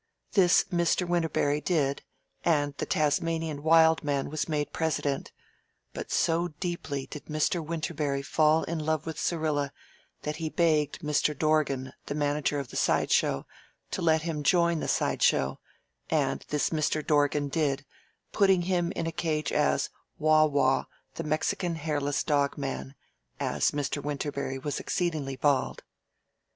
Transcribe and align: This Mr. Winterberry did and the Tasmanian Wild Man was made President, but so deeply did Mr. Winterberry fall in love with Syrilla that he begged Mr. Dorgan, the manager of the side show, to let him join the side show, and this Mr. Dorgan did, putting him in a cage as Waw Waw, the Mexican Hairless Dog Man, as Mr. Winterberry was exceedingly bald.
This 0.31 0.65
Mr. 0.73 1.07
Winterberry 1.07 1.61
did 1.61 2.01
and 2.43 2.75
the 2.77 2.87
Tasmanian 2.87 3.61
Wild 3.61 4.03
Man 4.03 4.31
was 4.31 4.49
made 4.49 4.73
President, 4.73 5.31
but 5.93 6.09
so 6.09 6.47
deeply 6.59 7.05
did 7.05 7.25
Mr. 7.25 7.63
Winterberry 7.63 8.23
fall 8.23 8.63
in 8.63 8.79
love 8.79 9.05
with 9.05 9.19
Syrilla 9.19 9.71
that 10.23 10.37
he 10.37 10.49
begged 10.49 11.01
Mr. 11.01 11.37
Dorgan, 11.37 11.93
the 12.07 12.15
manager 12.15 12.57
of 12.57 12.69
the 12.69 12.75
side 12.75 13.11
show, 13.11 13.45
to 13.91 14.01
let 14.01 14.23
him 14.23 14.41
join 14.41 14.79
the 14.79 14.87
side 14.87 15.21
show, 15.21 15.59
and 16.09 16.43
this 16.49 16.71
Mr. 16.71 17.05
Dorgan 17.05 17.47
did, 17.47 17.85
putting 18.31 18.63
him 18.63 18.91
in 18.93 19.05
a 19.05 19.11
cage 19.11 19.51
as 19.51 19.91
Waw 20.17 20.45
Waw, 20.47 20.85
the 21.13 21.23
Mexican 21.23 21.75
Hairless 21.75 22.23
Dog 22.23 22.57
Man, 22.57 22.95
as 23.39 23.69
Mr. 23.69 24.01
Winterberry 24.03 24.57
was 24.57 24.79
exceedingly 24.79 25.35
bald. 25.35 25.83